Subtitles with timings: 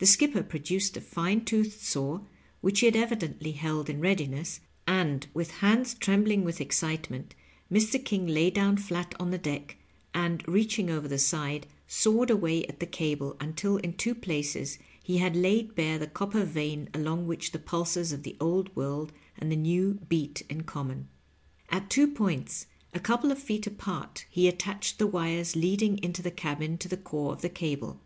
[0.00, 2.20] The skipper pro duced a fine toothed saw,
[2.60, 7.34] which he had evidently held in readiness, and with hands trembling with excitement
[7.72, 8.04] Mr.
[8.04, 9.78] King lay down flat on the deck,
[10.12, 15.16] and, reaching over the side, sawed away at the cable, until in two places he
[15.16, 19.50] had laid bare the copper vein along which the pulses of the Old World and
[19.50, 21.08] the New beat in common.
[21.70, 26.20] At two points a couple of feet apart he attached the wires lead ing into
[26.20, 28.02] the cabin to the core of the cable.